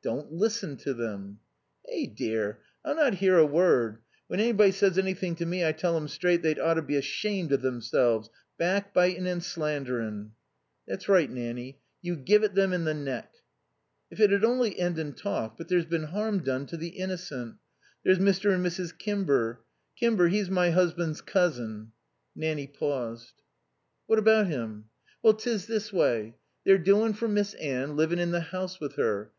"Don't 0.00 0.32
listen 0.32 0.78
to 0.78 0.94
them." 0.94 1.40
"Eh 1.90 2.06
dear, 2.06 2.60
I'll 2.86 2.96
not 2.96 3.20
'ear 3.20 3.36
a 3.36 3.44
word. 3.44 3.98
When 4.26 4.40
anybody 4.40 4.70
says 4.70 4.96
anything 4.96 5.34
to 5.36 5.44
me 5.44 5.62
I 5.62 5.72
tell 5.72 5.94
'em 5.94 6.08
straight 6.08 6.40
they'd 6.40 6.58
oughter 6.58 6.80
be 6.80 6.96
ashamed 6.96 7.52
of 7.52 7.60
themselves, 7.60 8.30
back 8.56 8.94
bitin' 8.94 9.26
and 9.26 9.42
slanderin'." 9.42 10.30
"That's 10.86 11.06
right, 11.06 11.30
Nanny, 11.30 11.82
you 12.00 12.16
give 12.16 12.44
it 12.44 12.54
them 12.54 12.72
in 12.72 12.84
the 12.84 12.94
neck." 12.94 13.30
"If 14.10 14.20
it'd 14.20 14.42
only 14.42 14.78
end 14.78 14.98
in 14.98 15.12
talk, 15.12 15.58
but 15.58 15.68
there's 15.68 15.84
been 15.84 16.04
harm 16.04 16.42
done 16.42 16.64
to 16.68 16.78
the 16.78 16.88
innocent. 16.96 17.56
There's 18.06 18.18
Mr. 18.18 18.54
and 18.54 18.64
Mrs. 18.64 18.96
Kimber. 18.96 19.60
Kimber, 19.96 20.28
'e's 20.28 20.48
my 20.48 20.70
'usband's 20.70 21.20
cousing." 21.20 21.92
Nanny 22.34 22.66
paused. 22.66 23.34
"What 24.06 24.18
about 24.18 24.46
him?" 24.46 24.86
"Well, 25.22 25.34
'tis 25.34 25.66
this 25.66 25.92
way. 25.92 26.36
They're 26.64 26.78
doin' 26.78 27.12
for 27.12 27.28
Miss 27.28 27.52
Anne, 27.52 27.96
livin' 27.96 28.18
in 28.18 28.30
the 28.30 28.40
house 28.40 28.80
with 28.80 28.94
her. 28.94 29.30